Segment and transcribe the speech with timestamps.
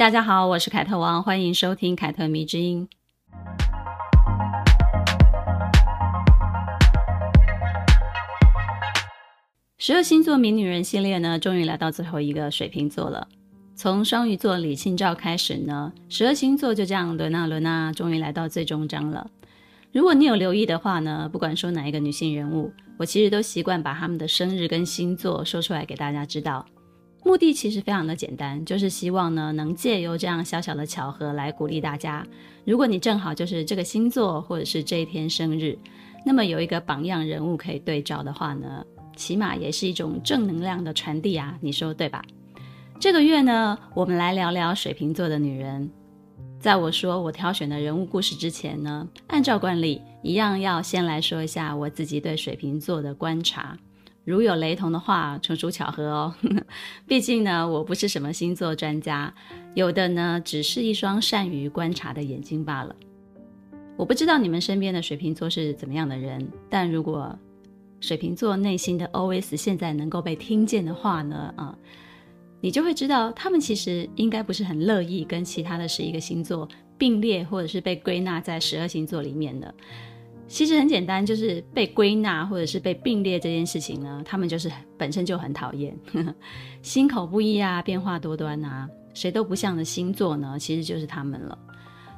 [0.00, 2.88] 大家好，我是凯特王，欢迎收听凯特迷之音。
[9.76, 13.28] 十二星座迷女人系列呢，终于来到最后一个水瓶座了。
[13.74, 19.30] 从双鱼座李清照开始呢，十二星座就这样轮啊轮啊，终于来到最终章了。
[19.92, 26.64] 如果你有留意的话呢，不管说哪一个女性人物，我其实都习惯把她们的生日跟星座说出来给大家知道。
[27.22, 32.26] 目的其实非常的简单，就是希望呢，能借由这样小小的巧合来鼓励大家。
[32.64, 35.78] 如果你正好就是这个星座或者是这一天生日，
[36.24, 38.84] 那么有一个榜样人物可以对照的话呢，
[39.16, 42.24] 起码也是一种正能量的传递啊，你说对吧？
[42.98, 45.90] 这个月呢，我们来聊聊水瓶座的女人。
[46.58, 53.78] 在我说我挑选的人物故事之前呢，按照惯例，一样要先来说一下我自己对水瓶座的观察。
[54.24, 56.34] 如有雷同的话，纯属巧合哦。
[57.06, 59.32] 毕竟呢，我不是什么星座专家，
[59.74, 62.94] 有的呢，只是一双善于观察的眼睛罢了。
[63.96, 67.38] 我不知道你们身边的水瓶座是怎么样的人，但如果
[68.00, 71.76] 水瓶座内心的 OS 现在能够被听见的话呢，啊，
[72.60, 76.66] 你就会知道他们其实应该不是很乐意跟其他的十一个星座
[76.96, 79.74] 并列，或者是被归纳在十二星座里面的。
[80.50, 85.96] 其实很简单，就是被归纳或者是被并列这件事情呢，他们就是本身就很讨厌，
[86.82, 91.56] 心口不一啊，变化多端啊，谁都不像的星座呢，其实就是他们了。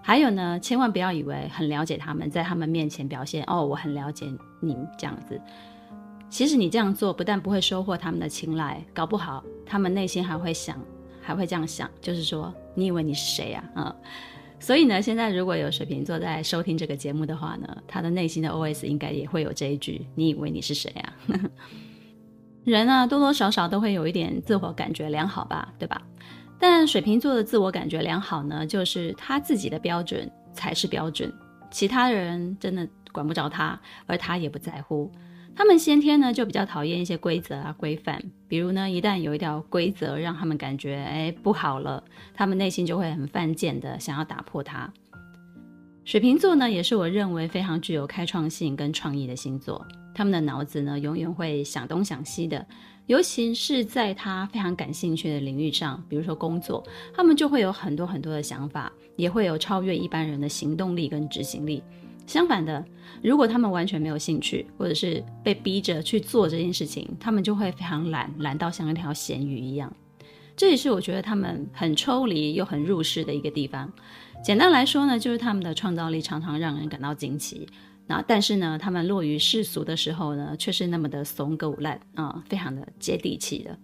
[0.01, 4.27] 还有呢，千万不要以为很了解他们，在他们面前表现哦，我很了解
[4.61, 5.39] 你这样子。
[6.31, 10.81] 其实你这样做不但不会收获他们的青睐，搞不好他们内心还会想，
[11.21, 13.62] 还会这样想，就是说，你以为你是谁呀？
[13.75, 13.95] 啊，
[14.62, 21.12] 所以呢，现在如果有水瓶座在收听这个节目的话呢，他的内心的 OS 应该也会有这一句：你以为你是谁呀？
[22.62, 26.00] 人啊，多多少少都会有一点自我感觉良好吧，对吧？
[26.61, 31.33] 但水瓶座的自我感觉良好呢，就是他自己的标准才是标准，
[31.73, 35.11] 其他人真的管不着他，而他也不在乎。
[35.55, 42.03] 他们先天呢就比较讨厌一些规则啊规范，比如呢，一旦有一条规则让他们感觉哎不好了，
[42.35, 44.93] 他们内心就会很犯贱的想要打破它。
[46.05, 52.67] 水瓶座呢也是我认为非常具有开创性跟创意的星座，他们的脑子呢永远会想东想西的，
[53.07, 56.83] 尤其是在他非常感兴趣的领域上，比如说工作，
[57.15, 61.83] 他们就会有很多很多的想法，也会有超越一般人的行动力跟执行力。
[62.27, 62.84] 相反的，
[63.22, 69.93] 如果他们完全没有兴趣，或者是被逼着去做这件事情，他们就会非常懒，懒到像一条咸鱼一样。
[70.56, 73.91] 这也是我觉得他们很抽离又很入世的一个地方。
[74.44, 77.66] 简单来说呢，就是他们的创造力常常让人感到惊奇。
[78.06, 83.78] 那但是呢，他们落于世俗的时候呢，却是那么的怂狗烂啊，非常的接地气的。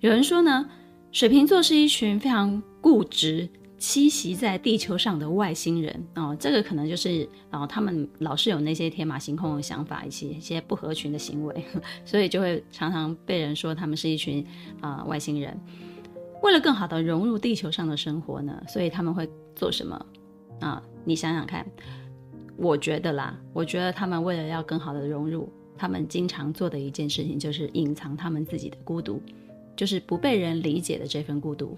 [0.00, 0.68] 有人说呢，
[1.12, 3.48] 水瓶座是一群非常固执。
[3.78, 11.64] 栖息在地球上的外星人哦，这个可能就是哦，他们老是有那些天马行空的想法，一些一些不合群的行为，
[12.04, 14.44] 所以就会常常被人说他们是一群
[14.80, 15.56] 啊、外星人。
[16.42, 20.06] 为了更好的融入地球上的生活呢，所以他们会做什么
[20.60, 21.64] 啊、你想想看，
[22.56, 29.22] 我觉得啦，我觉得他们为了要更好的融入，他们经常做的一件事情就是隐藏他们自己的孤独，
[29.76, 31.76] 就是不被人理解的这份孤独。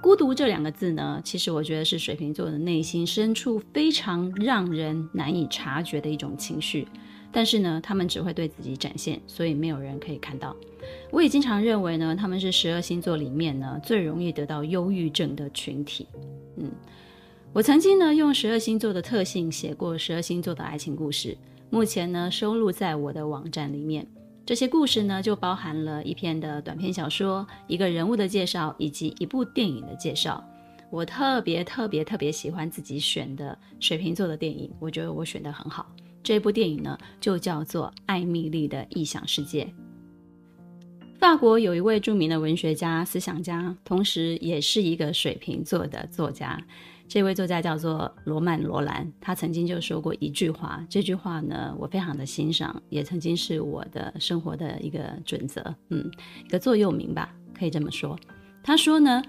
[0.00, 6.86] 孤独这两个字呢，其实我觉得是水瓶座的内心深处非常让人难以察觉的一种情绪，
[7.32, 10.54] 但是呢，他们只会对自己展现，所以没有人可以看到。
[11.10, 16.06] 我也经常认为呢，他们是十二星座里面呢最容易得到忧郁症的群体。
[16.56, 16.70] 嗯，
[17.52, 21.36] 我曾经呢用十二星座的特性写过十二星座的爱情故事，
[21.70, 24.06] 目前呢收录在我的网站里面。
[24.48, 30.42] 这些故事呢，就包含了一篇的短篇小说、一个人物的介绍以及一部电影的介绍。
[30.88, 35.94] 我特别特别特别喜欢自己选的水瓶座的电影，我觉得我选得很好。
[36.22, 39.64] 这部电影呢，就叫做《艾米丽的异想世界》。
[41.18, 46.58] 法国有一位著名的文学家、思想家，同时也是一个水瓶座的作家。
[47.08, 56.08] 这位作家叫做罗曼·罗兰，他曾经就说过一句话，这句话呢，我非常的欣赏，也曾经是我的生活的一个准则，嗯，
[56.44, 58.18] 一个座右铭吧，可以这么说。
[58.62, 59.22] 他说呢，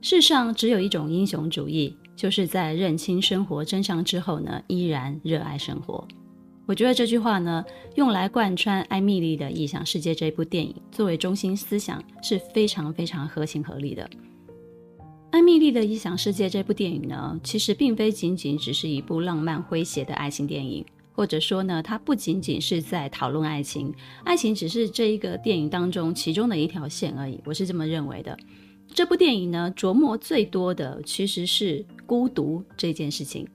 [0.00, 6.06] 世上只有一种英雄主义，就是在认清生活真相之后呢，依然热爱生活。
[6.64, 7.64] 我觉得这句话呢，
[7.96, 14.08] 用来贯穿艾蜜莉的异想世界这部电影作为中心思想是非常非常合情合理的。
[15.36, 23.92] 艾蜜莉的异想世界这部电影呢，其实并非仅仅只是一部浪漫诙谐的爱情电影，或者说呢，它不仅仅是在讨论爱情，
[24.24, 27.38] 爱情只是这一个电影当中其中的一条线而已。
[27.44, 28.34] 我是这么认为的。
[28.88, 33.46] 这部电影呢，琢磨最多的其实是孤独这件事情。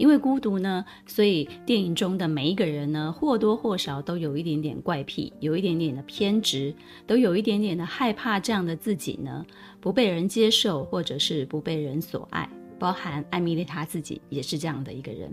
[0.00, 6.74] 因为孤独呢，所以电影中的每一个人呢，或多或少都有一点点怪癖，有一点点的偏执，
[7.06, 9.44] 都有一点点的害怕这样的自己呢，
[9.78, 12.48] 不被人接受，或者是不被人所爱。
[12.78, 15.30] 包含艾米丽她自己也是这样的一个人，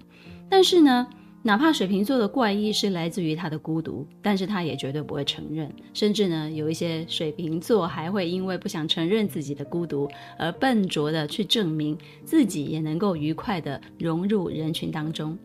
[0.50, 1.08] 但是呢。
[1.44, 5.72] 哪怕水瓶座的怪异是来自于他的孤独，但是他也绝对不会承认。
[5.94, 15.38] 甚至呢，有一些水瓶座还会因为不想承认自己的孤独，而笨拙的去证明自己也能够愉快的融入人群当中。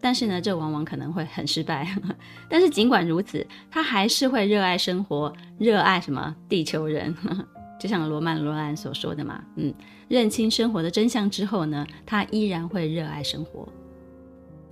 [0.00, 1.86] 但是呢，这往往可能会很失败。
[2.48, 7.14] 但是尽管如此，他还是会热爱生活，热爱什么地球人。
[7.78, 9.74] 就像罗曼·罗兰所说的嘛，嗯，
[10.08, 13.68] 认清生活的真相之后呢，他依然会热爱生活。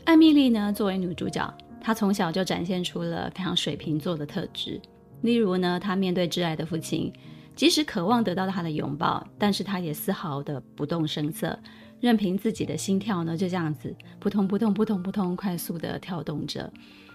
[0.05, 4.81] 艾米丽呢，作为女主角，她从小就展现出了非常水瓶座的特质。
[5.23, 7.12] 例如呢，她面对挚爱的父亲，
[7.55, 11.56] 即使渴望得到他的拥抱，但是她也丝毫的不动声色，
[12.00, 16.73] 任凭自己的心跳呢就这样子扑通扑通扑通扑通快速的跳动着，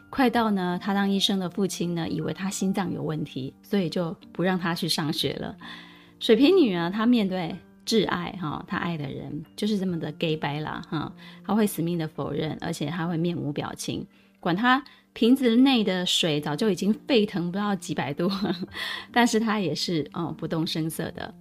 [0.10, 5.56] 快到呢，她当医生的父亲呢以为她心脏有问题，所以就不让她去上学了。
[6.20, 7.56] 水瓶女啊，她面对。
[7.86, 11.12] 挚爱哈，他爱的人就是这么的假掰啦哈，
[11.46, 14.06] 他会死命的否认，而且他会面无表情，
[14.40, 14.84] 管他
[15.14, 18.30] 瓶子内的水早就已经沸腾不知道几百度，
[19.14, 21.34] 但是他也是哦不动声色的。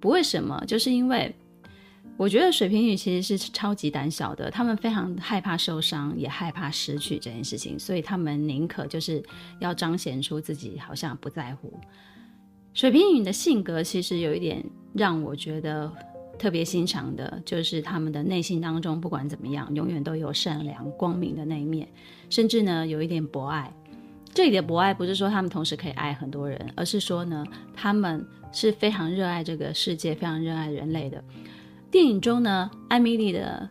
[0.00, 1.32] 不为什么，就是因为
[2.16, 9.22] 我觉得水瓶女其实是超级胆小的，他们非常害怕受伤，也害怕失去这件事情，所以他们宁可就是
[9.60, 11.72] 要彰显出自己好像不在乎。
[12.74, 14.64] 水瓶女的性格其实有一点
[14.94, 15.90] 让我觉得
[16.38, 21.86] 特别欣赏的，就是他们的内心当中不管怎么样，永远都有善良光明的那一面，
[22.30, 23.72] 甚至呢有一点博爱。
[24.34, 31.22] 这里的博爱不是说他们同时可以爱很多人，而是说呢他们是非常热爱这个世界，非常热爱人类的。
[31.90, 33.68] 电影中呢，艾米丽的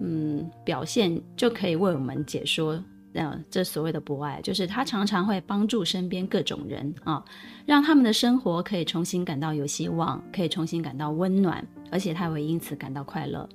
[0.00, 2.82] 嗯表现就可以为我们解说。
[3.14, 7.24] 嗯，这所谓的博爱，就是他常常会帮助身边各种人啊，
[7.64, 13.48] 让他们的生活可以重新感到有希望，可以重新感到温暖，而且他会因此感到快乐，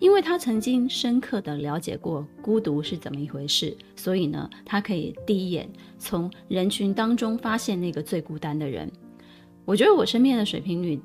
[0.00, 5.68] 因为他曾经深刻的了解过孤独是怎么一回事，所以呢，他可以第一眼
[5.98, 8.90] 从人群当中发现那个最孤单的人。
[9.64, 11.00] 我觉得我身边的水瓶女。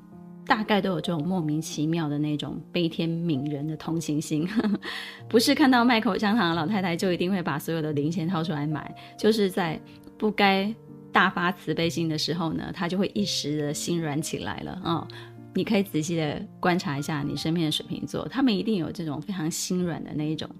[0.50, 4.48] 大概都有这种莫名其妙的那种悲天悯人的同情心，
[5.30, 9.80] 不是看到卖口香糖的老太太就一定会把所有的零钱掏出来买，就是在
[10.18, 10.74] 不该
[11.12, 15.08] 大发慈悲心的时候呢，她就会一时的心软起来了啊、哦！
[15.54, 20.50] 你可以仔细的观察一下你身边的水瓶座，他们一定有这种非常心软的那一种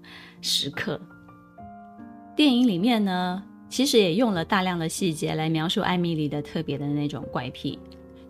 [0.41, 0.97] 时刻。
[2.33, 7.77] 电影里面呢，其实也用了大量的细节来描述艾米莉的特别的那种怪癖。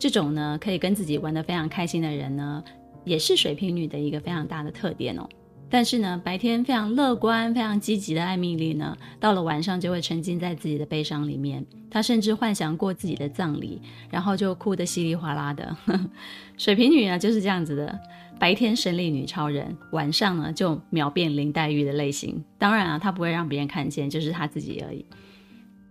[0.01, 2.63] 这种呢，可以跟自己玩得非常开心的人呢，
[3.05, 5.29] 也是水瓶女的一个非常大的特点哦。
[5.69, 11.63] 但是呢，白天非常乐观、非常积极的艾米莉呢，到了晚上就会沉浸在自己的悲伤里面。
[11.91, 13.79] 她甚至幻想过自己的葬礼，
[14.09, 15.77] 然后就哭得稀里哗啦的。
[16.57, 17.99] 水瓶女呢就是这样子的，
[18.39, 22.43] 白天神力女超人，晚上呢就秒变林黛玉的类型。
[22.57, 25.05] 当然啊，她不会让别人看见，就是她自己而已。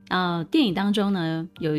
[0.09, 1.75] 呃，电影当中呢有。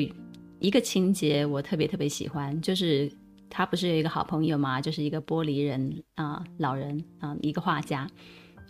[0.62, 3.12] 一个情节我特别特别喜欢，就是
[3.50, 4.80] 他不是有一个好朋友嘛？
[4.80, 8.08] 就是一个玻璃人啊、老人啊、一个画家。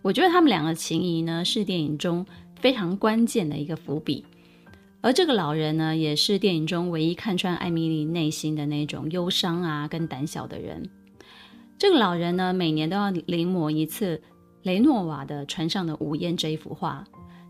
[0.02, 2.26] 我觉得他们两个情谊呢，是电影中
[2.62, 4.26] 非常关键的一个伏笔。
[5.02, 10.90] 而这个老人呢，也是电影中唯一看穿艾米丽内心的那种忧伤啊跟胆小的人。
[11.78, 14.22] 这个老人呢，每年都要临摹一次
[14.64, 17.04] 雷诺瓦的《船上的午宴》这一幅画。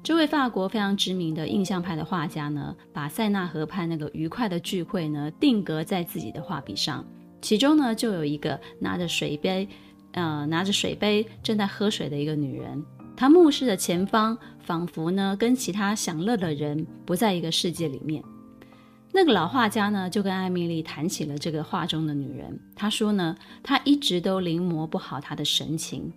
[0.04, 7.06] 这位法国非常知名的印象派的画家呢，把塞纳河畔那个愉快的聚会呢定格在自己的画笔上。
[7.40, 9.68] 其中呢，就有一个拿着水杯，
[10.14, 12.84] 呃，拿着水杯正在喝水的一个女人。
[13.16, 18.24] 她目视的前方，仿佛呢跟其他享乐的人不在一个世界里面。
[19.14, 22.60] 那个老画家呢，就跟艾米丽谈起了这个画中的女人。
[22.76, 26.12] 他说呢，他一直都临摹不好她的神情。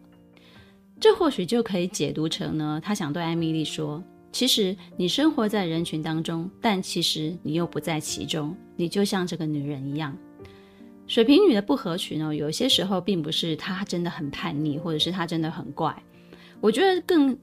[1.05, 10.17] 这或许就可以解读成呢，他想对艾米丽说：“其实你生活在人群当中，但其实你又不在其中，你就像这个女人一样。”
[11.07, 15.95] 水瓶女的不合群呢，有些时候并不是她真的很叛逆，或者是她真的很怪。
[16.59, 17.39] 我觉得更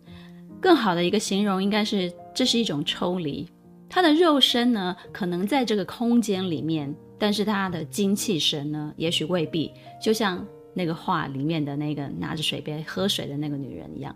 [0.60, 3.48] 更好的一个形容应该是这是一种抽离。
[3.88, 9.72] 她的肉身呢，可能在这个空间里面，但是她的精气神呢，也许未必。
[10.02, 14.16] 就像那个画里面的那个拿着水杯喝水的那个女人一样。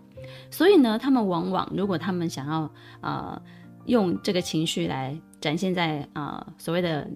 [0.50, 2.70] 所以呢，他们往往如果他们想要
[3.00, 3.40] 呃
[3.86, 7.08] 用这个情绪来展现在呃所谓的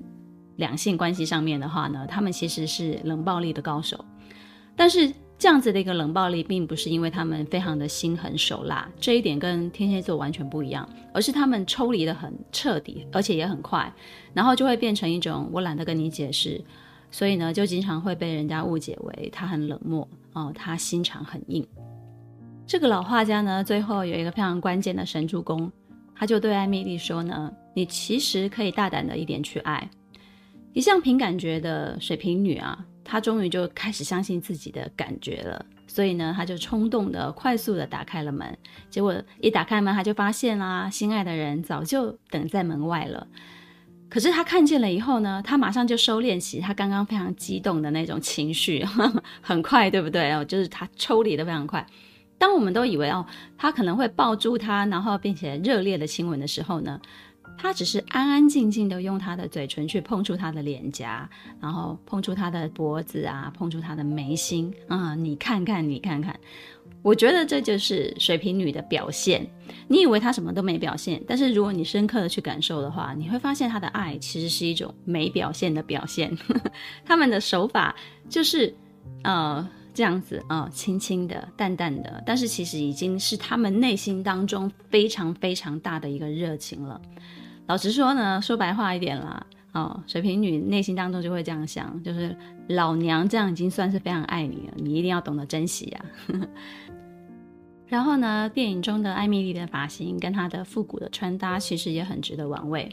[0.57, 4.05] 两性关系上面的话呢，他们其实是冷暴力的高手。
[4.77, 13.93] 但是这样子的一个冷暴力，并不是因为他们非常的心狠手辣，这一点跟天蝎座完全不一样，而是他们抽离得很彻底，而且也很快，
[14.35, 16.63] 然后就会变成一种我懒得跟你解释，
[17.11, 21.67] 所以呢，就经常会被人家误解为他很冷漠哦，他心肠很硬。
[22.67, 25.71] 这个老画家呢，最后有一个非常关键的神助攻，
[26.15, 29.91] 他就对艾米莉说呢：“你其实可以大胆的一点去爱。”
[30.73, 32.87] 一向凭感觉的水瓶女啊。
[33.03, 38.57] 她终于就开始相信自己的感觉了，所以呢，他就冲动的、快速的打开了门。
[38.89, 43.27] 结果一打开门，他就发现啦，心爱的人早就等在门外了。
[44.11, 48.85] 可是他看见了以后呢，他马上就收敛起他刚刚非常激动的那种情绪，
[49.41, 50.33] 很快，对不对？
[50.33, 51.87] 哦，就是他抽离的非常快。
[52.37, 53.25] 当我们都以为哦，
[53.57, 57.01] 他可能会抱住他，然后并且热烈的亲吻的时候呢，
[57.57, 61.29] 他只是安安静静的用他的嘴唇去碰触他的脸颊，
[61.61, 66.41] 然后碰触他的脖子啊，碰触他的眉心啊，你看看，你看看，
[67.03, 69.47] 我觉得这就是水瓶女的表现。
[69.89, 76.37] 你以为她什么都没表现，但是如果你深刻的去感受的话，你会发现她的爱其实是一种没表现的表现。
[77.05, 77.95] 他们的手法
[78.29, 78.73] 就是
[79.23, 87.01] 呃这样子啊，呃，轻轻的、淡淡的，但是其实已经是他们内心当中非常非常大的一个热情了。
[87.67, 92.37] 老实说呢，说白话一点啦，哦，水瓶女内心当中就会这样想，就是
[92.69, 96.05] 老娘这样已经算是非常爱你了，你一定要懂得珍惜啊。
[97.91, 102.89] 然后呢，电影中的艾米丽的发型跟她的复古的穿搭，其实也很值得玩味。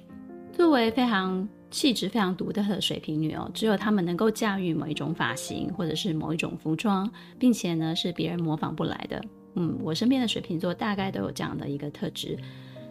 [0.51, 9.23] 作为非常气质非常独特的水瓶女哦，只有她们能够驾驭某一种发型或者是某一种服装，并且呢是别人模仿不来的。
[9.53, 12.35] 嗯，我身边的水瓶座大概都有这样的一个特质。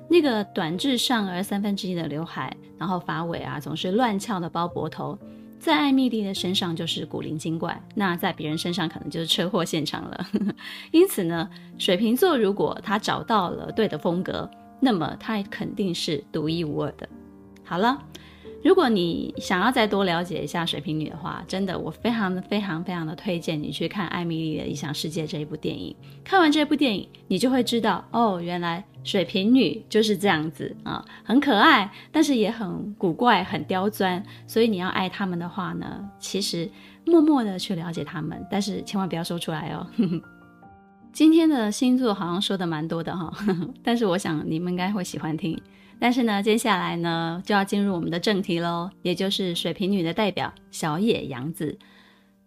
[0.09, 5.19] 那个短至上而三分之一的刘海，然后发尾啊总是乱翘的包脖头，
[5.67, 10.27] 在艾米丽的身上就是古灵精怪，那在别人身上可能就是车祸现场了。
[10.93, 17.09] 因此呢，水瓶座如果他找到了对的风格，那么他肯定是独一无二的。
[17.65, 18.01] 好了。
[18.67, 25.95] 如果你想要再多了解一下水瓶女的话，真的，我非常非常非常的推荐你去看《艾米丽的理想世界》这一部电影。
[26.25, 34.21] 看完这部电影，你就会知道，哦，原来水瓶女就是这样子啊，很可爱，但是也很古怪、很刁钻。
[34.49, 36.69] 所以你要爱他们的话呢，其实
[37.05, 39.87] 默默的去了解他们，但是千万不要说出来哦。
[41.15, 43.33] 今天的星座好像说的蛮多的哈，
[43.85, 45.57] 但是我想你们应该会喜欢听。
[45.99, 51.79] 但是呢，接下来呢就要进入我们的正题喽，也就是水瓶女的代表小野洋子。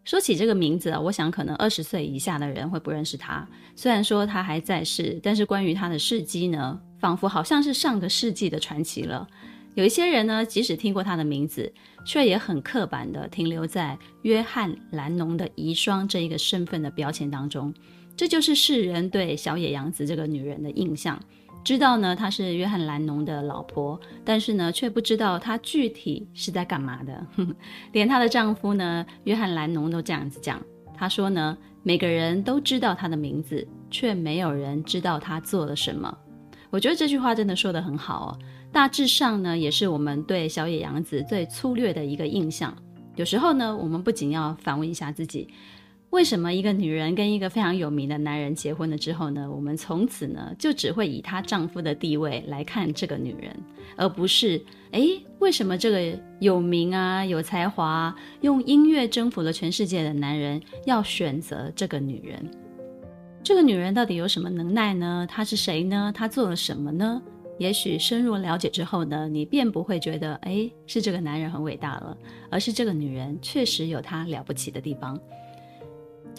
[0.06, 3.48] 说起这个名字啊，我想可能二十岁以下的人会不认识她。
[3.76, 9.28] 虽然说她还在世，但是关于她的事迹呢，仿佛好像是上个世纪的传奇了。
[9.76, 11.72] 有一些人呢，即使听过她的名字，
[12.06, 17.72] 却也很刻板地停留在约翰·兰农的遗孀这一个身份的标签当中。
[18.18, 21.20] 这就是世人对小野洋子这个女人的印象。
[21.64, 27.26] 知道呢，她是约翰·兰农的老婆，但是呢，却不知道她具体是在干嘛的。
[27.92, 30.60] 连她的丈夫呢，约翰·兰农都这样子讲。
[30.96, 36.18] 他说呢，每个人都知道她的名字，却没有人知道她做了什么。
[36.70, 38.40] 我觉得这句话真的说得很好哦。
[38.72, 42.76] 大致上呢，也是我们对小野洋子最粗略的一个印象。
[43.16, 45.48] 有时候呢，我们不仅要反问一下自己。
[46.12, 53.56] 为什么一个女人跟一个非常有名的男人结婚了之后呢，我们从此呢就只会以她丈夫的地位来看这个女人，
[53.96, 54.60] 而不是
[54.92, 62.44] 诶，为什么这个有名啊、有才华、用音乐征服了全世界的男人要选择这个女人？
[63.44, 65.28] 这个女人到底有什么能耐呢？
[65.30, 66.12] 她是谁呢？
[66.14, 67.22] 她做了什么呢？
[67.60, 72.18] 也许深入了解之后呢，你便不会觉得诶，是这个男人很伟大了，
[72.50, 75.20] 而是这个女人确实有她了不起的地方。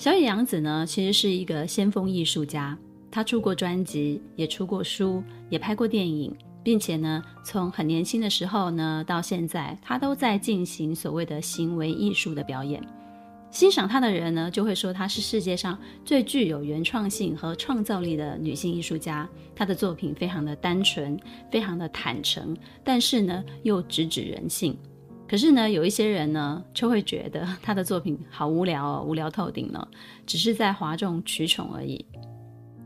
[0.01, 2.75] 小野洋子呢，其实是一个先锋艺术家。
[3.11, 12.83] 她出过专辑，也出过书，也拍过电影，并且呢，从很年轻的时候呢，到现在，她都在进行所谓的行为艺术的表演。
[13.51, 19.29] 欣赏她的人呢，就会说她是世界上最具有原创性和创造力的女性艺术家。
[19.55, 21.15] 她的作品非常的单纯，
[21.51, 24.75] 非常的坦诚，但是呢，又直指人性。
[25.31, 29.89] 可是呢，有一些人呢，就会觉得 他的作品好无聊哦，无聊透顶了，
[30.27, 32.05] 只是在哗众取宠而已。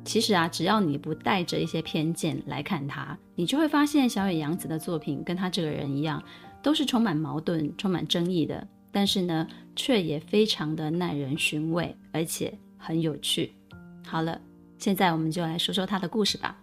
[0.05, 6.23] 其实啊，只要你不带着一些偏见来看他，你就会发现小野洋子的作品跟他这个人一样，
[6.63, 8.69] 都是充满矛盾、充满争议的。
[8.93, 13.55] 但是呢，却也非常的耐人寻味，而且很有趣。
[14.07, 14.39] 好了，
[14.77, 16.59] 现在我们就来说说他的故事吧。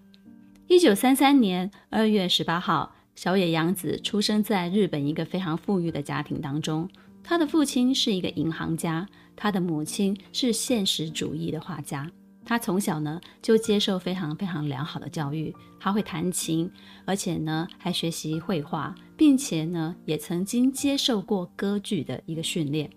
[0.67, 6.89] 一九三三年二月十八号，小野洋子出生在日本一个非常富裕的家庭当中。
[7.23, 12.09] 她的父亲是一个银行家，她的母亲是现实主义的画家。
[12.43, 16.67] 她从小呢就接受非常非常良好的教育，她会弹琴，
[17.05, 22.89] 而且呢还学习绘画，并且呢也曾经接受过歌剧的一个训练。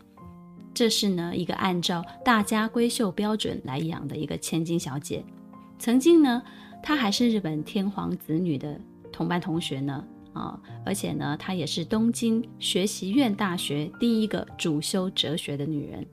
[0.73, 5.23] 这是呢一个按照大家闺秀标准来养的一个千金小姐。
[5.79, 6.43] 曾经呢，
[6.83, 8.81] 她还是日本天皇子女的
[9.13, 10.03] 同班同学呢
[10.35, 16.07] 啊，而且呢她也是东京学习院大学第一个主修哲学的女人。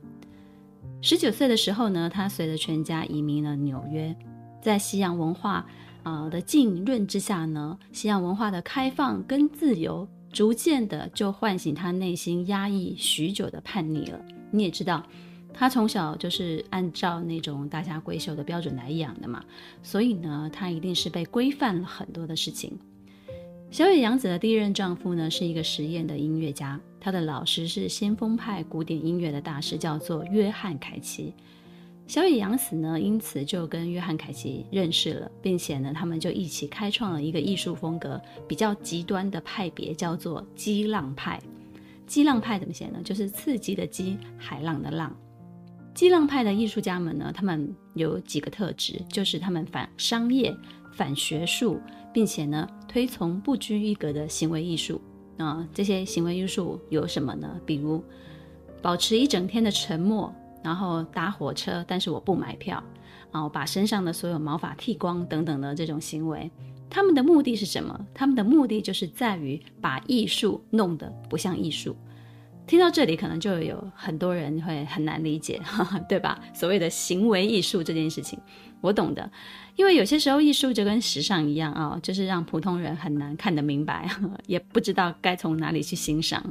[1.01, 4.15] 十九岁的时候呢，她随着全家移民了纽约，
[4.61, 5.65] 在西洋文化
[6.03, 14.19] 啊的浸润之下呢，西洋文化的开放跟自由，逐渐的就唤醒他内心压抑许久的叛逆了。
[14.51, 15.03] 你也知道，
[15.51, 19.43] 他从小就是按照那种大家闺秀的标准来养的嘛，
[19.81, 22.77] 所以呢，他一定是被规范了很多的事情。
[23.71, 31.33] 小野洋子的第一任丈夫呢，是一个实验的音乐家，他的老师是先锋派古典音乐的大师，叫做约翰凯奇。
[32.05, 41.39] 小野洋子呢，因此就跟约翰凯奇认识了，并且呢，他们就一起开创了一个艺术风格比较极端的派别，叫做激浪派。
[42.05, 42.99] 激浪派怎么写呢？
[43.01, 45.15] 就是刺激的激，海浪的浪。
[45.93, 50.53] 激浪派的艺术家们呢，他们有几个特质，就是他们反商业、
[50.91, 51.79] 反学术。
[52.13, 54.99] 并且呢，推崇不拘一格的行为艺术
[55.37, 57.59] 啊、这些行为艺术有什么呢？
[57.65, 58.03] 比如
[58.81, 62.83] 保持一整天的沉默，然后搭火车，但是我不买票，
[63.31, 66.51] 然后把身上的所有毛发剃光等等的这种行为，
[66.89, 68.05] 他们的目的是什么？
[68.13, 71.95] 他们的目的就是在于把艺术弄得不像艺术。
[72.67, 75.59] 听到这里，可能就有很多人会很难理解，
[76.07, 76.39] 对吧？
[76.53, 78.39] 所谓的行为艺术这件事情，
[78.79, 79.29] 我懂的，
[79.75, 84.09] 因为有些时候艺术就跟时尚一样啊、就是让普通人很难看得明白，
[84.47, 86.41] 也不知道该从哪里去欣赏。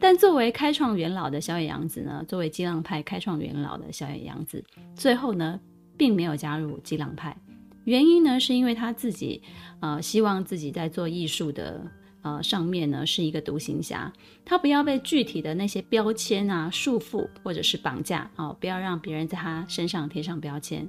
[0.00, 4.64] 但作为开创元老的小野洋子呢，作为激浪派开创元老的小野洋子，
[4.96, 5.60] 最后呢，
[5.96, 7.36] 并没有加入激浪派，
[7.84, 9.40] 原因呢，是因为他自己，
[9.80, 11.80] 呃，希望自己在做艺术的。
[12.26, 14.12] 呃，上面呢是一个独行侠，
[14.44, 20.88] 他不要被具体的那些标签啊束缚或者是绑架哦，不要让别人在他身上贴上标签。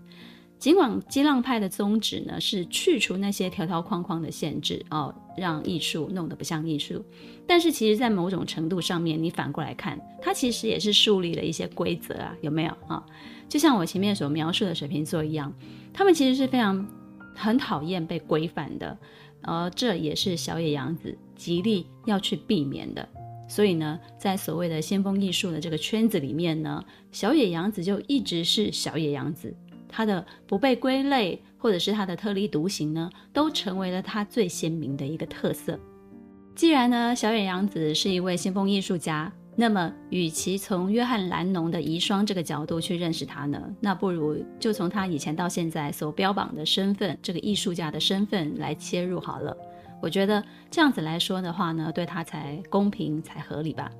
[0.57, 7.05] 尽管激浪派的宗旨呢是去除那些条条框框的限制哦，让艺术弄得不像艺术，
[7.45, 13.05] 但是其实，在某种程度上面，你反过来看，他其实也是树立了一些规则啊，有没有啊？
[13.47, 15.53] 就像我前面所描述的水瓶座一样，
[15.93, 16.83] 他们其实是非常
[17.35, 18.97] 很讨厌被规范的。
[19.43, 23.07] 而这也是小野洋子极力要去避免的，
[23.47, 29.55] 所以呢，在所谓的先锋艺术的这个圈子里面呢，小野洋子就一直是小野洋子，
[29.87, 35.79] 她的不被归类或者是她的特立独行呢，都成为了她最鲜明的一个特色。
[36.55, 39.31] 既然呢，小野洋子是一位先锋艺术家。
[39.59, 49.57] 那么，与其从约翰·兰农的遗孀这个角度去认识他呢，那不如就从他以前到现在所标榜的身份，这个艺术家的身份来切入好了。
[50.01, 53.91] 我觉得这样子来说的话呢，对他才公平才合理吧。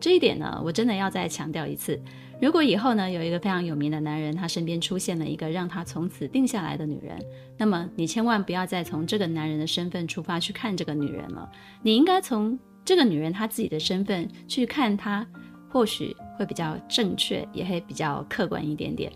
[0.00, 2.00] 这一点呢，我真的要再强调一次。
[2.40, 7.18] 如果以后呢，有一个非常有名的男人，他身边出现了一个让他从此定下来的女人，
[7.56, 11.50] 那么你千万不要再从这个男人的身份出发去看这个女人了，
[11.82, 12.58] 你应该从。
[12.86, 15.26] 这个女人她自己的身份去看她，
[15.70, 19.10] 或许会比较正确，也会比较客观一点点。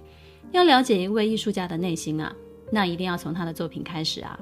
[0.52, 2.34] 要了解一位艺术家的内心啊，
[2.72, 4.40] 那一定要从他的作品开始啊。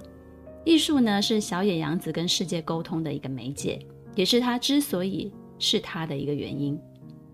[0.67, 3.79] 艺术呢，是小野洋子跟世界沟通的一个媒介，
[4.17, 6.77] 也是他之所以是他的一个原因。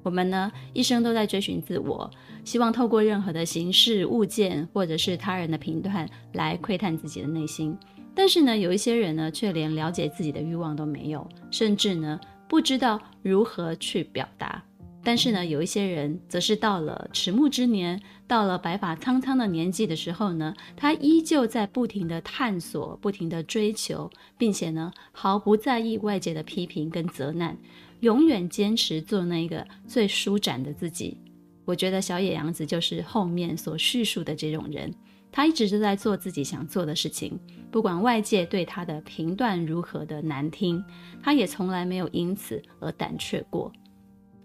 [0.02, 2.10] 我们呢，一生都在追寻自我，
[2.44, 7.74] 希望透过任何的形式、物件，或者是他人的评断，来窥探自己的内心。
[8.14, 14.62] 但是呢，有一些人呢，却连了解自己的欲望都没有，甚至呢，不知道如何去表达。
[15.04, 27.56] 但是呢，有一些人则是到了迟暮之年，到了白发苍苍的年纪的时候呢，他依旧在不停地探索、不停地追求，并且呢，毫不在意外界的批评跟责难，
[28.00, 31.18] 永远坚持做那个最舒展的自己。
[31.64, 34.92] 我觉得小野洋子就是后面所叙述的这种人。
[35.34, 40.84] 他一直都在做自己想做的事情，不管外界对他的评断如何的难听，
[41.22, 43.72] 他也从来没有因此而胆怯过。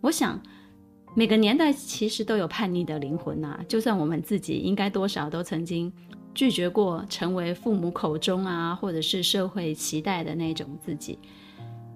[0.02, 0.40] 我想，
[1.16, 5.92] 每个年代其实都有叛逆的灵魂呐，就算我们自己，应该多少都曾经
[6.34, 11.18] 拒绝过成为父母口中啊，或者是社会期待的那种自己。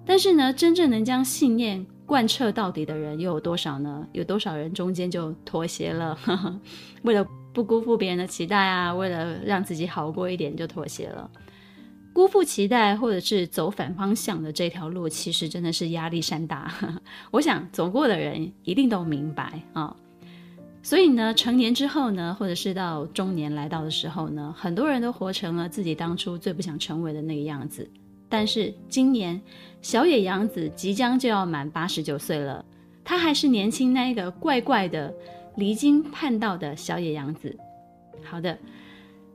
[0.04, 4.04] 但是呢，真正能将信念贯彻到底的人又有多少呢？
[4.12, 6.18] 有多少人中间就妥协了？
[7.02, 11.30] 为了不辜负别人的期待啊，为了让自己好过一点就妥协了。
[12.12, 16.72] 辜负期待，或者是走反方向的这条路，其实真的是压力山大。
[17.32, 19.96] 我想走过的人一定都明白啊。
[20.82, 27.88] 所以呢，成年之后呢，或者是到中年来到的时候呢，很多人都活成了自己当初最不想成为的那个样子。
[28.28, 29.40] 但是今年，
[29.80, 32.64] 小野洋子即将就要满八十九岁了，
[33.04, 35.14] 她还是年轻那一个怪怪的、
[35.56, 37.56] 离经叛道的小野洋子。
[38.22, 38.58] 好的。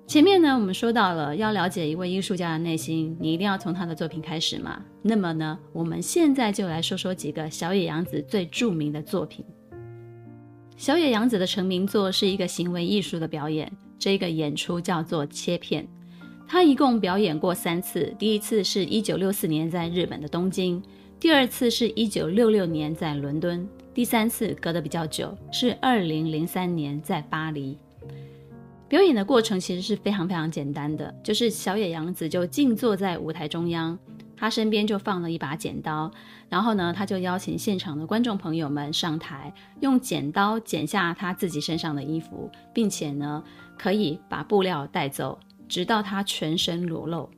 [0.08, 4.82] 前面呢，我们说到了要了解一位艺术家的内心，你一定要从他的作品开始嘛。
[5.02, 9.44] 那么呢，我们现在就来说说几个小野洋子最著名的作品。
[10.78, 15.86] 小野洋子的成名作是一个行为艺术的表演，这个演出叫做切片。
[16.48, 20.82] 他一共表演过三次，第一次是一九六四年在日本的东京，
[21.20, 27.78] 第二次是一九六六年在伦敦，第三次隔得比较久，是二零零三年在巴黎。
[28.90, 33.98] 表演的过程其实是非常非常简单的，就是小野洋子就静坐在舞台中央，
[34.36, 36.10] 他身边就放了一把剪刀，
[36.48, 43.44] 然后呢，他就邀请现场的观众朋友们上台，用剪刀剪下他自己身上的衣服，并且呢，
[43.78, 47.30] 可以把布料带走，直到他全身裸露。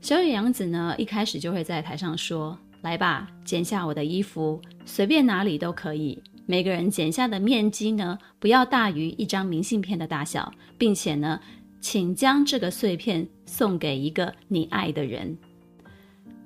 [0.00, 11.38] 小野洋子呢，一开始就会在台上说：“来吧，剪下我的衣服，随便哪里都可以。”每个人剪下的面积呢，不要大于一张明信片的大小，并且呢，
[11.78, 15.36] 请将这个碎片送给一个你爱的人。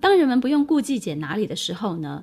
[0.00, 2.20] 当人们不用顾忌剪哪里的时候呢，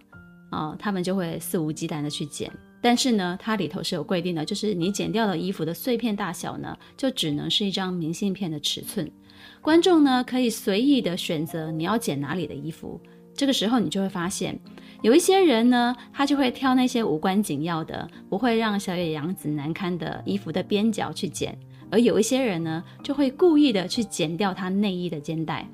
[0.52, 2.52] 哦，他们就会肆无忌惮的去剪。
[2.82, 9.10] 但是呢，它里头是有规定的，就是你剪掉的衣服的碎片大小呢，就只能是一张明信片的尺寸。
[9.62, 13.00] 观众呢，可以随意的选择你要剪哪里的衣服。
[13.34, 14.60] 这个时候，你就会发现。
[15.02, 21.54] 有一些人呢，他就会挑那些无关紧要的，不会让小野洋子难堪的衣服的边角去剪；
[21.90, 25.66] 而有一些人呢，就会故意的去剪掉他内衣的肩带。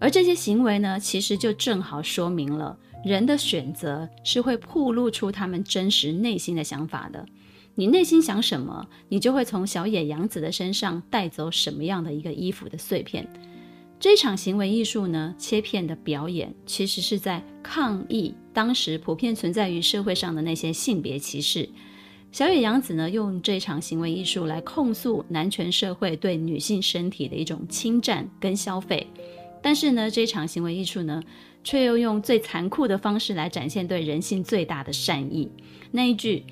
[0.00, 7.24] 而这些行为呢，其实就正好说明了人的选择是会暴露出他们真实内心的想法的。
[7.76, 13.24] 你内心想什么，你就会从小野洋子的身上带走什么样的一个衣服的碎片。
[14.00, 21.68] 这场行为艺术呢，切片的表演，其实是在抗议当时普遍存在于社会上的那些性别歧视。
[22.30, 29.04] 小野洋子呢，用这场行为艺术来控诉男权社会对女性身体的一种侵占跟消费。
[29.60, 31.20] 但是呢，这场行为艺术呢，
[31.64, 35.50] 却又用最残酷的方式来展现对人性最大的善意。
[35.90, 36.44] 那一句，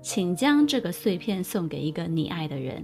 [0.00, 2.82] 请将这个碎片送给一个你爱的人。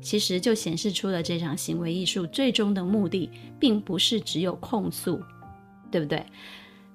[0.00, 5.20] 其实就显示出了这场行为艺术最终的目的，并不是只有控诉，
[5.90, 6.24] 对不对？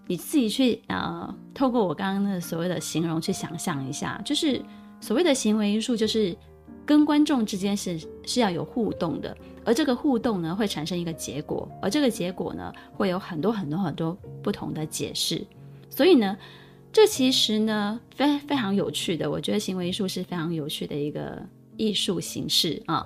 [0.07, 4.61] 你自己去啊、呃，透过我刚刚的所谓的形容去想象一下，就是
[4.99, 6.35] 所谓的行为艺术，就是
[6.85, 15.45] 跟观众之间是是要有互动的，而这个互动呢，会产生一个结果，而这个结果呢，会有很多很多很多不同的解释。
[15.89, 16.37] 所以呢，
[16.91, 21.41] 这其实呢，非非常有趣的，我觉得行为艺术是非常有趣的一个。
[21.77, 23.05] 艺术形式啊，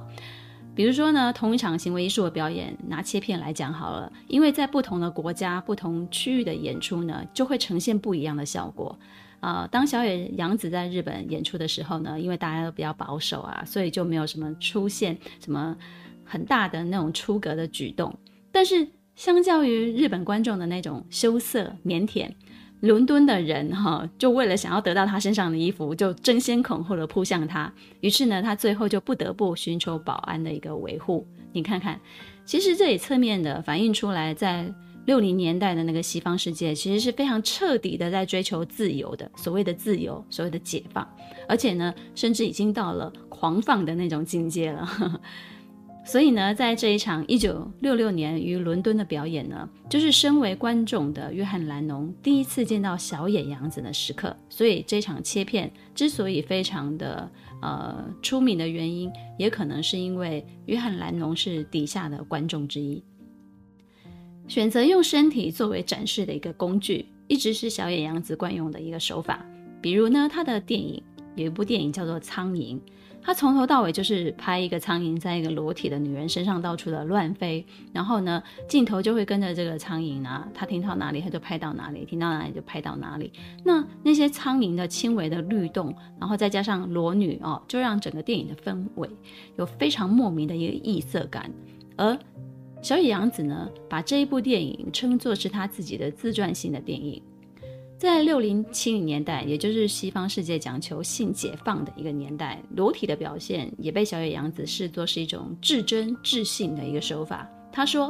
[0.75, 8.97] 比如说呢，同一场行为艺术的表演，拿切片来讲好了，因为在不同的国家、不同区域的演出呢，就会呈现不一样的效果。
[9.39, 15.75] 啊、呃，当小野洋子在日本演出的时候呢，因为大家都比较保守啊，所以就没有什么出现什么
[16.23, 18.13] 很大的那种出格的举动。
[18.51, 22.29] 但是相较于日本观众的那种羞涩腼腆。
[22.81, 27.71] 伦敦的人哈，就为了想要得到他身上的衣服，就争先恐后的扑向他。
[27.99, 31.27] 于是呢，他最后就不得不寻求保安的一个维护。
[31.51, 31.99] 你看看，
[32.45, 34.71] 其实这也侧面的反映出来，在
[35.05, 41.07] 六零年代的那个西方世界，其实是非常彻底的在追求自由的，所谓的自由，所谓的解放，
[41.47, 45.19] 而且呢，甚至已经到了狂放的那种境界了。
[46.05, 54.35] 所以呢，在这一场一九六六年于伦敦的表演呢，就是身为观众的约翰·兰农第一次见到小野洋子的时刻。
[54.49, 57.29] 所以这场切片之所以非常的
[57.61, 63.03] 呃出名的原因，也可能是因为约翰·兰农是底下的观众之一。
[64.47, 69.45] 选择用身体作为展示的一个工具，一直是小野洋子惯用的一个手法。
[69.79, 71.03] 比如呢，他的电影
[71.35, 72.75] 有一部电影叫做《苍蝇》。
[73.21, 83.31] 他从头到尾就是拍一个苍蝇在一个裸体的女人身上到处的乱飞，然后呢，镜头就会跟着这个苍蝇啊，他听到哪里他就拍到哪里，听到哪里就拍到哪里。
[83.63, 89.09] 那那些苍蝇的轻微的律动，然后再加上裸女哦，就让整个电影的氛围
[89.57, 91.51] 有非常莫名的一个异色感。
[91.97, 92.17] 而
[92.81, 97.21] 小野洋子呢，把这一部电影称作是他自己的自传性的电影。
[97.99, 107.45] 在六零七零年代，也就是西方世界讲求性解放的一个年代，裸体的表现也被小野洋子视作是一种至真至性的一个手法。
[107.73, 108.09] 他说：“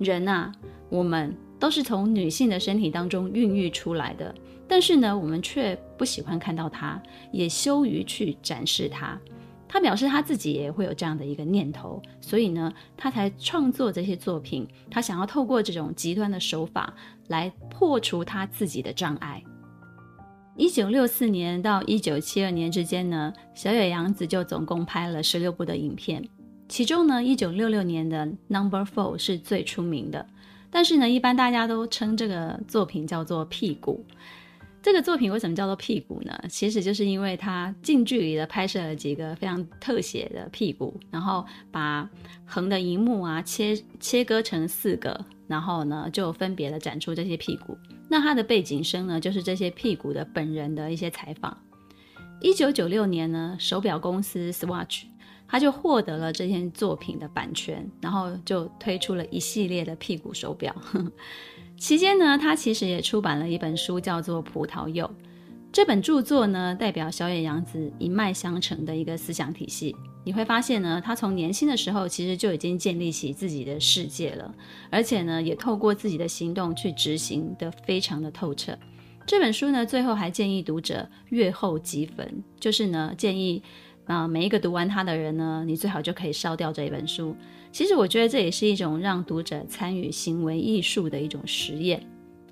[0.00, 0.50] 人啊，
[0.88, 4.34] 我们都是从女性的身体当中孕育出来的，
[4.66, 9.16] 但是呢，我们却不喜欢看到它，也羞于去展示它。”
[9.68, 14.68] 他表示他自己也会有这样的一个念头，所以呢，他才创作这些作品。
[14.90, 16.92] 他想要透过这种极端的手法
[17.28, 19.42] 来破除他自己的障碍。
[20.56, 26.22] 一九六四年到一九七二年之间呢，小野洋子就总共拍了十六部的影片，
[26.68, 30.26] 其中呢，一九六六年的《Number Four》是最出名的，
[30.70, 34.04] 但是呢，一般大家都称这个作品叫做“屁股”。
[34.82, 36.36] 这个作品为什么叫做屁股呢？
[36.48, 42.10] 其实就是因为它近距离的拍摄了几个非常特写的屁股，然后把
[42.44, 47.78] 横的荧幕啊切切割成四个，然后呢就分别的展出这些屁股。
[48.08, 51.56] 那它的背景声呢，就是这些屁股的本人的一些采访。
[52.40, 55.04] 一九九六年呢，手表公司 Swatch
[55.46, 60.74] 他就获得了这件作品的版权，然后就推出了一系列的屁股手表。
[61.82, 65.04] 期间呢，他其实也出版了一本书，叫做《葡萄柚》。
[65.72, 69.96] 这本著作呢，代表小野洋子一脉相承的一个思想体系。
[70.22, 74.54] 你会发现呢，他从年轻的时候其实就已经建立起自己的世界了，
[74.90, 78.78] 而且呢，也透过自己的行动去执行得非常的透彻。
[79.26, 83.60] 这本书呢，最后还建议读者阅后即焚，就是呢，建议
[84.04, 87.34] 啊、每一个读完它的人呢，你最好就可以烧掉这一本书。
[87.72, 92.06] 其实我觉得这也是一种让读者参与行为艺术的一种实验。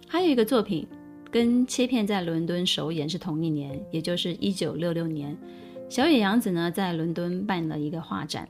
[0.09, 0.87] 还有一个作品
[1.31, 5.37] 跟切片在伦敦首演是同一年，也就是一九六六年。
[5.91, 8.49] 小野洋子呢在伦敦办了一个画展，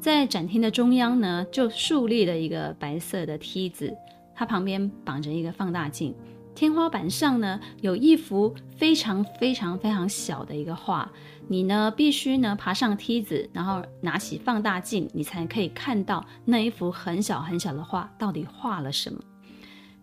[0.00, 3.94] 在展厅的中央呢就竖立了一个白色的梯子，
[4.34, 6.14] 它旁边绑着一个放大镜。
[6.56, 11.08] 天花板上呢有一幅非常非常非常小的一个画，
[11.46, 19.20] 你呢必须呢爬上梯子，然后拿起放大镜，你才可以看到那一幅很小很小的画到底画了什么。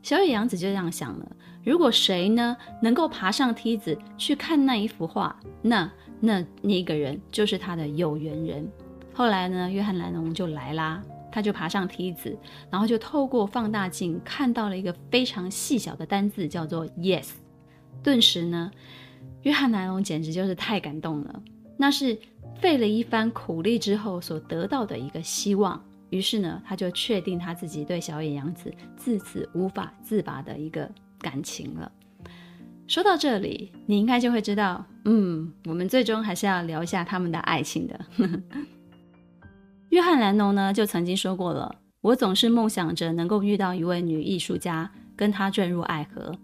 [0.03, 1.31] 小野洋子就这样想了：
[1.63, 8.71] 如果谁呢能够爬上梯子去看那一幅画，那那那个人就是他的有缘人。
[9.11, 11.01] 后来呢，约翰·兰农就来啦。
[11.33, 12.37] 他就爬上梯子，
[12.69, 17.31] 然后就透过放大镜看到了一个非常细小的单字，叫做 “yes”。
[18.03, 18.69] 顿时呢，
[19.41, 21.41] 约翰·南龙简直就是太感动了，
[21.75, 22.15] 那是
[22.61, 25.83] 费了一番苦力之后所得到的一个希望。
[26.11, 31.91] 于是呢，他就确定他自己对小野洋子自此无法自拔的一个感情了。
[32.85, 37.99] 说到这里，你应该就会知道，嗯，我们最终还是要聊一下他们的爱情的。
[39.93, 46.35] 约翰·兰农呢，就曾经说过了：“我总是梦想着能够遇到一位女艺术家，跟她坠入爱河。”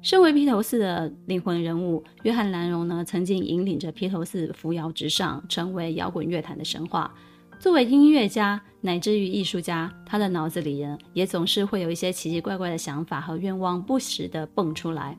[0.00, 7.12] 身为披头士的灵魂人物，约翰·兰农呢，曾经引领着披头士扶摇直上，成为摇滚乐坛的神话。
[7.58, 15.18] 作为音乐家乃至于艺术家，他的脑子里呢，也总是会有一些奇奇怪怪的想法和愿望，不时地蹦出来。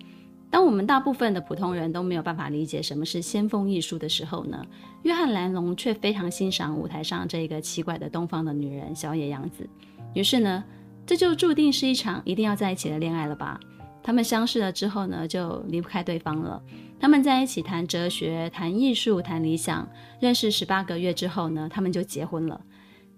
[0.52, 4.64] 当我们大部分的普通人都没有办法理解什么是先锋艺术的时候呢，
[5.04, 9.68] 约翰·兰龙却非常欣赏舞台上这个奇怪的东方的女人小野洋子。
[10.14, 10.64] 于是呢，
[11.06, 13.58] 这就注定是一场一定要在一起的恋爱了吧？
[14.04, 16.62] 他们相识了之后呢，就离不开对方了。
[17.00, 19.88] 他们在一起谈哲学、谈艺术、谈理想。
[20.20, 22.60] 认识十八个月之后呢，他们就结婚了。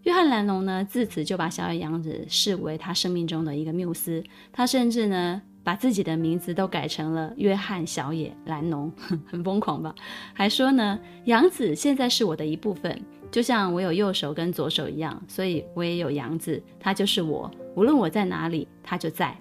[0.04, 4.24] 约翰·兰龙呢，自此就把小野洋子视为他生命中的一个缪斯。
[4.52, 8.91] 他甚至呢，把自己的名字都改成了约翰小野兰农，
[9.26, 9.95] 很疯狂吧？
[10.34, 19.36] 还说呢，杨子现在是我的一部分，就像我有右手跟左手一样，所以我也有杨子，他就是我，无论我在哪里，他就在。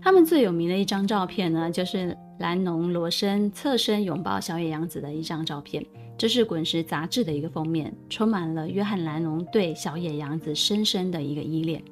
[0.00, 5.84] 他们最有名的一张照片呢，就是兰农裸身侧身拥抱小野洋子的一张照片，
[6.16, 11.82] 这是滚石杂志的一个封面，充满了约翰兰农对小野洋子深深的一个依恋。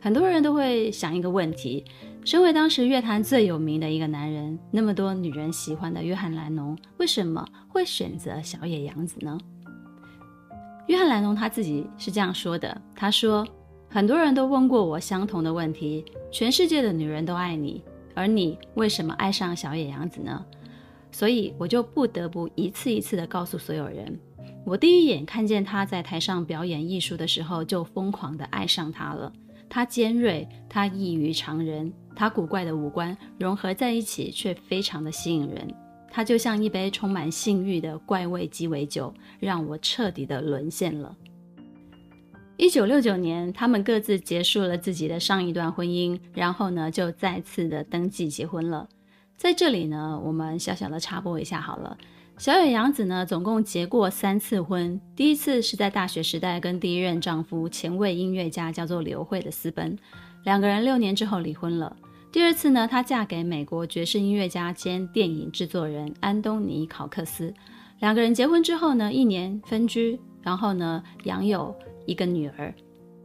[0.00, 1.84] 很多人都会想一个问题。
[2.26, 9.38] 身为当时乐坛最有名的一个男人，那么多女人喜欢的约翰·兰农，为什么会选择小野洋子呢？
[10.88, 13.46] 约翰·兰农他自己是这样说的：“他说，
[13.88, 17.80] 很多人都问过我相同的问题，全世界的女人都爱你，
[18.12, 20.44] 而你为什么爱上小野洋子呢？
[21.12, 24.18] 所以我就不得不一次一次地告诉所有人，
[24.64, 29.32] 我第一眼看见他在台上表演艺术的时候，就疯狂地爱上他了。
[29.68, 35.72] 他尖锐，他异于常人，他古怪的五官融合在一起，却非常的吸引人。
[36.10, 41.14] 他就像一杯充满性欲的怪味鸡尾酒，让我彻底的沦陷了。
[42.56, 48.88] 一九六九年，他们各自结束了自己的上一段婚姻，然后呢，就再次的登记结婚了。
[49.36, 51.94] 在这里呢，我们小小的插播一下好了。
[52.38, 54.98] 小野洋子呢，总共结过三次婚。
[55.14, 59.98] 第一次是在大学时代跟第一任丈夫前卫音乐家叫做刘慧的私奔，
[60.44, 61.94] 两个人六年之后离婚了。
[62.36, 67.50] 第二次呢，她嫁给美国爵士音乐家兼电影制作人安东尼考克斯，
[68.00, 72.74] 两个人结婚之后呢，一年分居，然后呢，养有一个女儿。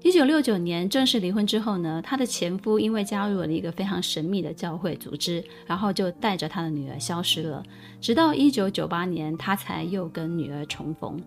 [0.01, 7.61] 一九六九年正式离婚之后呢，她的前夫因为加入了一个非常神秘的教会组织，然后就带着他的女儿消失了。
[7.99, 11.21] 直到一九九八年，他才又跟女儿重逢。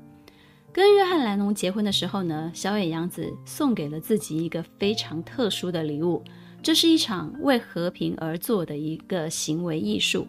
[0.73, 6.25] 跟约翰·莱农结婚的时候呢，小野洋子送给了自己一个非常特殊的礼物，
[6.65, 10.27] 这是一场为和平而做的一个行为艺术，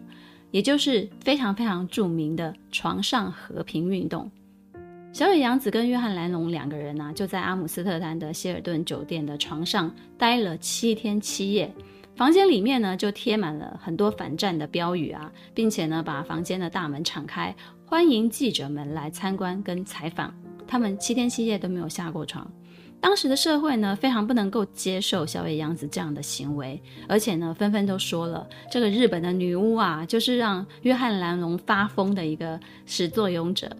[0.50, 4.30] 也就是非常非常著名的床上和平运动。
[5.14, 11.74] 小野洋子跟约翰·兰农两个人呢、就在阿姆斯特丹的希尔顿酒店的床上待了七天七夜。
[12.14, 20.34] 房间里面呢，就贴满了很多反战的标语啊，并且呢，把房间的大门敞开，欢迎记者们来参观跟采访。
[20.66, 22.46] 他们七天七夜都没有下过床。
[23.00, 33.70] 当时的社会呢，非常不能够接受小野洋子这样的行为，而且呢，纷纷都说了，这个日本的女巫啊，就是让约翰·兰龙发疯的一个始作俑者。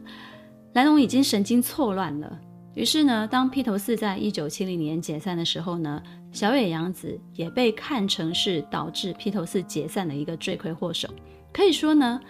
[0.75, 2.39] 兰龙已经神经错乱了。
[2.75, 11.09] 于是呢，当披头四在一九七零年解散的时候呢，小野洋子也被看成是导致披头四解散的一个罪魁祸首。
[11.53, 12.21] 可以说呢，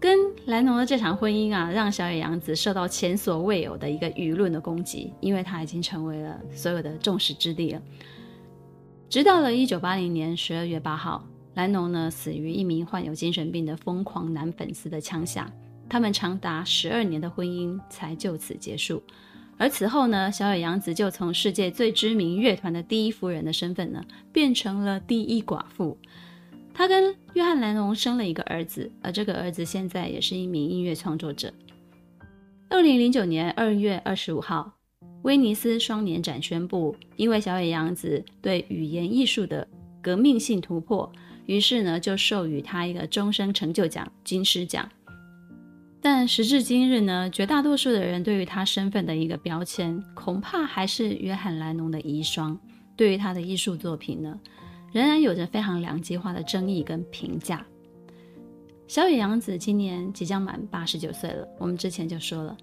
[0.00, 7.82] 跟兰农的这场婚姻啊，让小野洋子受到前所未有的一个舆论的攻击，因为他已经成为了所有的众矢之的了。
[9.10, 15.52] 直到了一九八零年十二月八号，兰农呢死于一名患有精神病的疯狂男粉丝的枪下。
[15.86, 19.02] 他们长达十二年的婚姻才就此结束，
[19.58, 25.98] 而此后呢，小野洋子就从世界最知名乐团的第一夫人的身份呢，变成了第一寡妇。
[26.80, 31.52] 他跟约翰·兰农生了一个儿子，而这个儿子现在也是一名音乐创作者。
[32.70, 34.72] 二零零九年二月二十五号，
[35.20, 39.68] 威尼斯双年展宣布，因为小野洋子对语言艺术的
[40.00, 41.12] 革命性突破，
[41.44, 44.88] 于是呢，就授予他一个终生成就奖——金狮奖。
[46.00, 52.56] 但时至今日呢，绝大多数的人对于他身份的一个标签，恐怕还是约翰·兰农的遗孀。
[52.96, 54.40] 对于他的艺术作品呢，
[54.92, 57.64] 仍然有着非常两极化的争议跟评价。
[58.88, 62.56] 小野洋子今年即将满八十九岁了，我们之前就说了，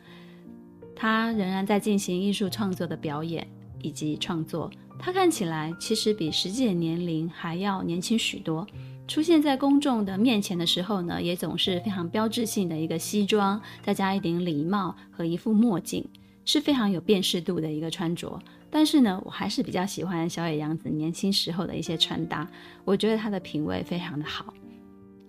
[0.95, 3.47] 他仍然在进行艺术创作的表演
[3.81, 4.69] 以及创作。
[4.99, 8.67] 他看起来其实比实际的年龄还要年轻许多。
[9.07, 16.05] 出现在公众的面前的时候呢，也总是非常标志性的一个西装，再加一顶礼帽和一副墨镜，
[16.43, 18.37] 是非常有辨识度的一个穿着。
[18.69, 22.47] 但是呢，我还是比较喜欢小野洋子年轻时候的一些穿搭，
[22.83, 24.53] 我觉得她的品味非常的好。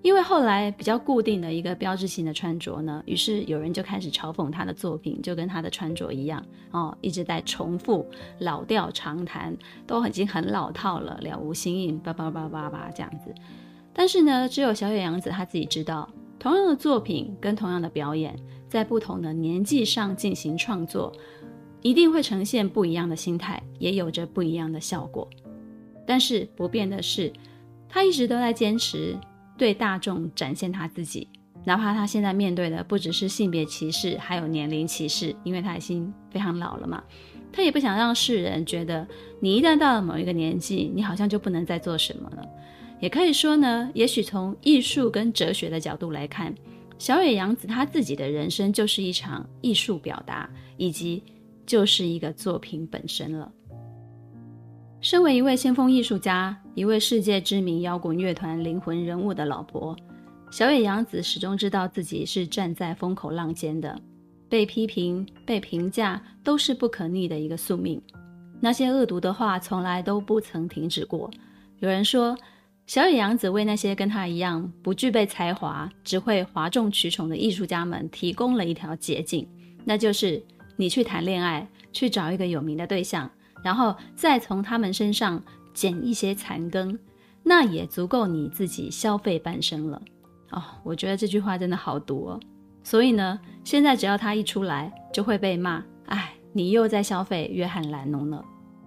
[0.00, 9.56] 因为后来比较固定的一个标志性的穿着呢，于是有人就开始嘲讽她的作品，就跟她的穿着一样哦，一直在重复老调长谈，
[9.88, 13.34] 都已经很老套了，了无新意，叭叭叭叭叭这样子。
[13.92, 18.36] 但是呢，只有小野洋子她自己知道，同样的作品跟同样的表演，
[18.68, 21.12] 在不同的年纪上进行创作，
[21.82, 25.28] 一定会呈现不一样的心态，也有着不一样的效果。
[26.06, 27.32] 但是不变的是，
[27.88, 29.16] 他一直都在坚持
[29.56, 31.28] 对大众展现他自己，
[31.64, 37.02] 哪怕他现在面对的不只是性别歧视，还有年龄歧视，因为他已经非常老了嘛，
[37.52, 39.06] 他也不想让世人觉得
[39.40, 42.48] 你一旦到了某一个年纪，你好像就不能再做什么了。
[43.00, 46.52] 也可以说呢，也许从艺术跟哲学的角度来看，
[46.98, 51.22] 小野洋子他自己的人生就是一场艺术表达，以及
[51.68, 53.52] 就是一个作品本身了。
[55.02, 59.94] 身为一位先锋艺术家，一位世界知名摇滚乐团灵魂人物的老婆，
[60.50, 64.00] 小野洋子始终知道自己是站在风口浪尖的，
[64.48, 68.00] 被批评、被评价都是不可逆的一个宿命。
[68.60, 71.30] 那些恶毒的话从来都不曾停止过。
[71.80, 72.34] 有人说，
[72.86, 79.46] 小野洋子为那些跟他一样不具备才华、只会哗众取宠的艺术家们提供了一条捷径，
[79.84, 80.42] 那就是
[80.78, 83.28] 你去谈恋爱，去找一个有名的对象，
[83.64, 85.42] 然后再从他们身上
[85.74, 86.96] 捡一些残羹，
[87.42, 90.00] 那也足够你自己消费半生了。
[90.52, 92.40] 哦，我觉得这句话真的好毒哦。
[92.84, 95.84] 所以呢，现在只要他一出来，就会被骂。
[96.06, 98.42] 哎，你又在消费约翰·兰农了。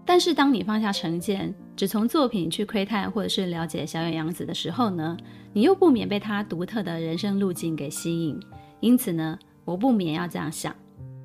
[0.06, 5.16] 但是当你放下成见，只从作品去窥探或者是了解小野洋子的时候呢，
[5.54, 8.40] 你又不免被他独特的人生路径给吸引。
[8.80, 10.76] 因此呢，我不免要这样想：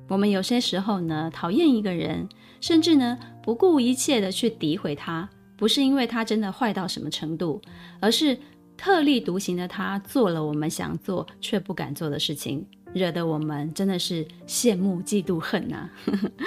[0.07, 2.27] 我们有些时候呢，讨厌一个人，
[2.61, 7.61] 甚至呢，不顾一切的去诋毁他，不是因为他真的坏到什么程度，
[7.99, 8.37] 而是。
[8.79, 15.91] 特立独行的他做了我们想做却不敢做的事情，惹得我们真的是羡慕、嫉妒、恨呐、啊，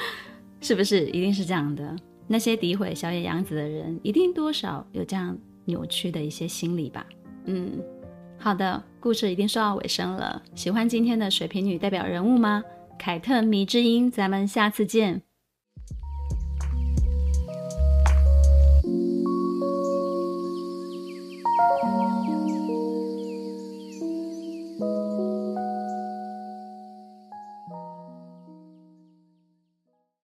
[0.63, 1.09] 是不是？
[1.09, 1.97] 一定是这样的。
[2.29, 7.05] 那些诋毁小野洋子的人，一定多少有这样扭曲的一些心理吧？
[7.47, 7.73] 嗯，
[8.39, 10.41] 好的，故事已经说到尾声了。
[10.55, 12.63] 喜欢今天的水瓶女代表人物吗？
[13.01, 15.23] 凯特迷之音咱们下次见。